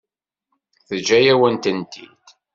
[0.87, 2.23] Teǧǧa-yawen-tent-id?